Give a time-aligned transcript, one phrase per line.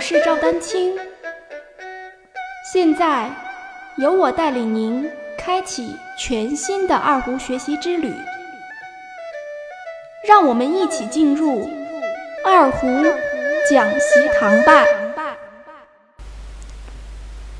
[0.00, 0.96] 我是赵丹青，
[2.72, 3.30] 现在
[3.98, 8.10] 由我带领您开启全新的二胡学习之旅，
[10.26, 11.68] 让我们一起进入
[12.46, 12.86] 二胡
[13.68, 14.86] 讲习堂吧。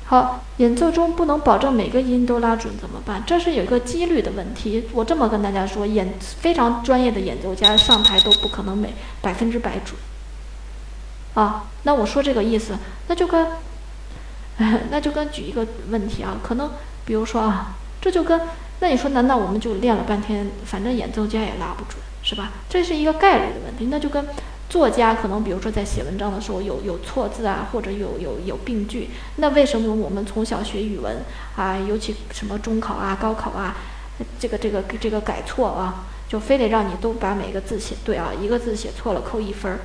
[0.03, 3.23] 好，演奏中不能保证每个音都拉准怎么办？
[3.27, 4.89] 这是有一个几率的问题。
[4.93, 9.95] 我这么跟大家说，演非常专业的演奏家上台都不可能每百分之百准。
[11.33, 12.77] 啊，那我说这个意思，
[13.07, 13.47] 那就跟，
[14.91, 16.71] 那就跟举一个问题啊，可能
[17.05, 18.41] 比如说啊，这就跟，
[18.79, 22.51] 那你说难道我们就练了半天，反正演奏家也拉不准，是吧？
[22.69, 24.25] 这是一个概率的问题，那就跟。
[24.69, 31.17] 作家可能，比如说在写文章的时候有有错字啊，或者有有有病句，那为什么我们从小学语文
[31.57, 33.75] 啊，尤其什么中考啊、高考啊，
[34.39, 39.79] 这个这个这个改错啊，就非得让你都把每个字写对啊，一个字写错了扣一分儿，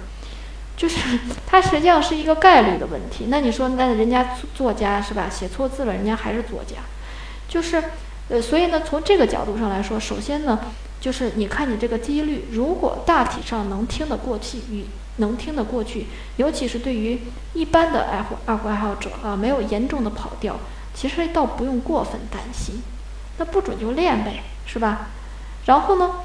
[0.76, 3.26] 就是它实际上是一个概率的问题。
[3.28, 6.76] 那你说，那人家作家是吧，写错字了，人家还是作家，
[7.48, 7.82] 就是
[8.28, 10.58] 呃，所以呢，从这个角度上来说，首先呢。
[10.98, 14.86] 就是你看你这个几率，如果大体上能听得过去，与
[15.18, 17.20] 能听得过去，尤其是对于
[17.52, 20.56] 一般的爱护二胡爱好者啊，没有严重的跑调，
[20.94, 22.82] 其实倒不用过分担心。
[23.36, 25.10] 那不准就练呗，是吧？
[25.66, 26.22] 然后呢，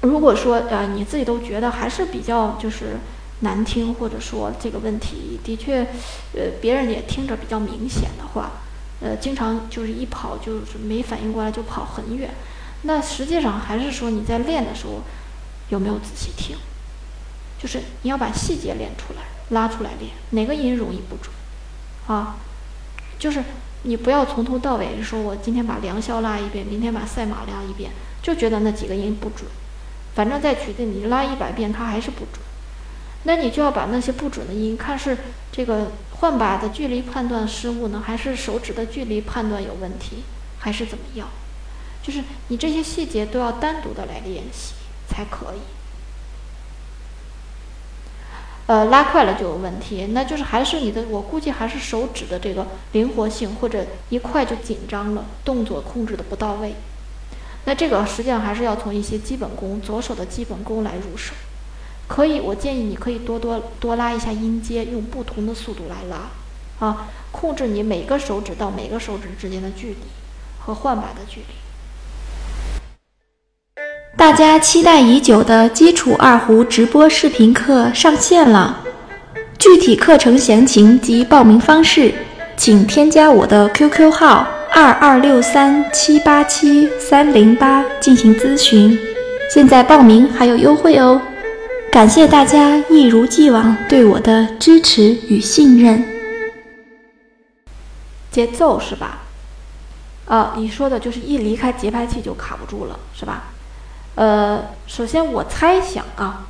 [0.00, 2.96] 如果说呃你自己都觉得还是比较就是
[3.42, 5.82] 难听，或者说这个问题的确
[6.34, 8.50] 呃别人也听着比较明显的话，
[9.00, 12.30] 呃经常就是一跑就是没反应过来就跑很远。
[12.82, 15.02] 那实际上还是说你在练的时候
[15.68, 16.56] 有没有仔细听？
[17.60, 21.32] 就是你要把细节练出来，拉出来练，哪个音容易不准
[22.08, 22.36] 啊？
[23.18, 23.44] 就是
[23.84, 29.48] 你不要从头到尾说，我今天把良宵拉一遍，明天把赛马拉一遍，就觉得那几个音不准。
[30.14, 32.42] 反正在曲子你拉一百遍它还是不准。
[33.24, 35.16] 那你就要把那些不准的音，看是
[35.52, 40.24] 这个换把的距离判断失误呢，还是手指的距离判断有问题，
[40.58, 41.28] 还是怎么样？
[42.02, 44.74] 就是你这些细节都要单独的来练习
[45.08, 45.60] 才可以。
[48.66, 56.74] 呃，拉快了就有问题，那就是还是你的，我估计还是手指的这个灵活性，或者一快就紧张了，动作控制的不到位。
[57.66, 61.34] 那这个实际上还是要从一些基本功，左手的基本功来入手。
[62.14, 69.96] 可以，我建议你可以多多多拉一下音阶，用不同的速度来拉，啊，控制你每个手指到每个手指之间的距离
[70.58, 71.46] 和换把的距离。
[74.14, 78.84] 大家期待已久的基础二胡直播视频课上线了，
[79.58, 82.12] 具体课程详情及报名方式，
[82.58, 88.98] 请添加我的 QQ 号二二六三七八七三零八进行咨询。
[89.50, 91.18] 现在报名还有优惠哦！
[91.92, 96.02] 感谢大家一如既往对我的支持与信任。
[98.30, 99.18] 节奏是吧？
[100.24, 103.52] 啊，你说的就是一离开节拍器就卡不住了，是吧？
[104.14, 106.46] 呃，首先我猜想啊，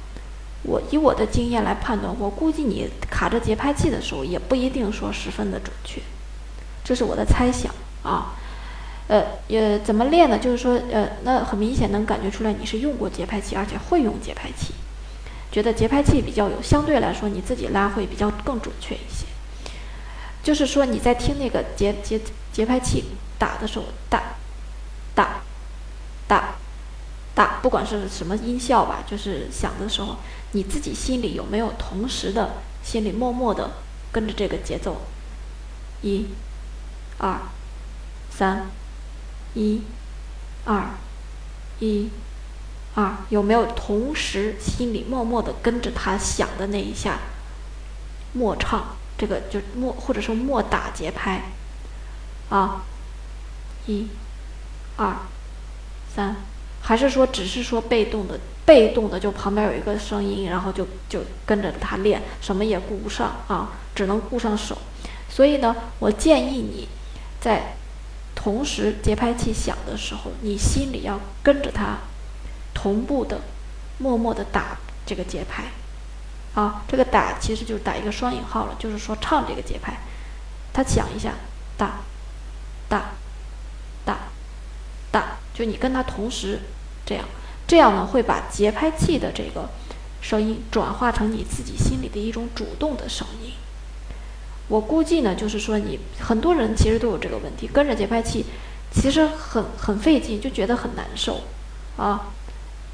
[0.62, 6.00] 我以我的经验来判断，我估计你卡着节拍器的时候，也不一定说十分的准确，
[6.84, 8.36] 这是我的猜想啊。
[9.08, 10.38] 呃，也怎么练呢？
[10.38, 14.72] 就是说，呃，那很明显能感觉出来你是用过节拍器，而且会用节拍器，
[15.52, 19.26] 觉得节拍器比较有，相对来说你自己拉会比较更准确一些。
[20.42, 22.20] 就是说你在听那个节节
[22.50, 23.04] 节拍器
[23.38, 24.36] 打的时候，打
[25.14, 25.42] 打
[26.26, 26.54] 打。
[27.34, 30.16] 大不管是什么音效吧，就是响的时候，
[30.50, 33.70] 你自己心里有没有同时的，心里默默的
[34.12, 35.00] 跟着这个节奏，
[36.02, 36.26] 一、
[37.16, 37.40] 二、
[38.30, 38.66] 三，
[39.54, 39.80] 一、
[40.66, 40.90] 二、
[41.80, 42.10] 一、
[42.94, 47.18] 啊，有没有同时心里默默的跟着它响的那一下，
[48.32, 51.42] 默唱这个就默或者说默打节拍，
[52.50, 52.82] 啊，
[53.86, 54.08] 一、
[54.96, 55.16] 二、
[56.14, 56.36] 三。
[56.84, 64.76] 还是说，只是说被动的，被动的就旁边有一个声音，然后就就跟着他练，什么也顾不上啊，只能顾上手。
[65.28, 66.88] 所以呢，我建议你
[67.40, 67.76] 在
[68.34, 71.98] 同时节拍器响的时候，你心里要跟着它
[72.82, 73.40] 同步的，
[73.98, 75.64] 默默的打这个节拍
[76.54, 76.82] 啊。
[76.88, 80.00] 这个打其实就是打一个双引号了，就是说唱这个节拍，
[80.72, 81.34] 它响一下，
[81.76, 82.00] 打
[82.88, 83.12] 打
[84.04, 84.18] 打
[85.12, 86.60] 打，就你跟他同时。
[87.04, 87.24] 这样，
[87.66, 89.68] 这样呢会把节拍器的这个
[90.20, 93.52] 声音转化成你自己心里的一种主动的声音。
[94.68, 98.46] 我估计呢，就是说你很多人其实都有这个问题，跟着节拍器
[98.92, 101.42] 其实很很费劲，就觉得很难受
[101.96, 102.32] 啊。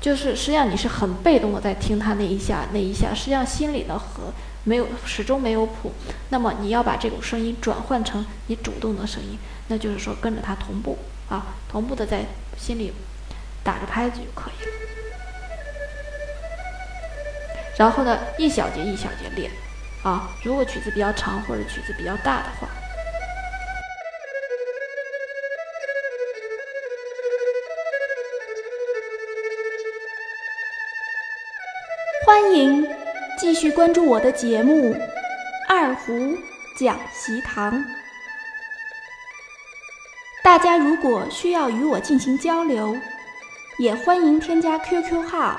[0.00, 4.32] 就是实际上你是很被动的在听他那一下那一下，实际上心里呢和
[4.64, 5.92] 没有始终没有谱。
[6.28, 10.96] 那么你要把这种声音转换成你主动的声音，那就是说跟着他同步
[11.28, 12.24] 啊，同步的在
[12.56, 12.92] 心里
[13.64, 14.72] 打着拍子就可以了。
[17.76, 19.50] 然后呢，一小节一小节练
[20.04, 22.68] 啊，如果曲子比较长或者曲子比较大的话。
[32.28, 32.86] 欢迎
[33.38, 34.92] 继续关注我的节目
[35.66, 36.36] 《二胡
[36.78, 37.72] 讲习堂》。
[40.44, 42.94] 大家如果需要与我进行交流，
[43.78, 45.58] 也欢迎添加 QQ 号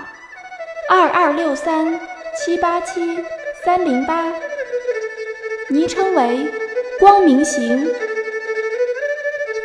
[0.88, 2.00] 二二六三
[2.38, 3.18] 七八七
[3.66, 4.32] 三零八，
[5.70, 6.46] 昵称为
[7.02, 7.92] “光明行”。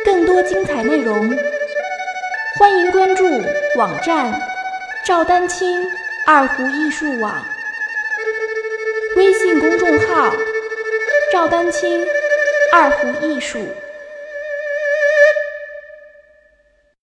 [0.03, 1.37] 更多精彩内容，
[2.57, 3.23] 欢迎关注
[3.77, 4.41] 网站
[5.05, 5.87] 赵丹青。
[6.27, 7.45] 二胡艺术网
[9.15, 10.33] 微信公众号：
[11.31, 12.03] 赵丹青
[12.73, 13.59] 二胡艺术。